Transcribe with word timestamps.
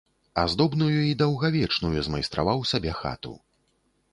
Аздобную 0.43 1.01
і 1.07 1.11
даўгавечную 1.19 1.99
змайстраваў 2.07 2.67
сабе 2.71 2.91
хату. 3.03 3.37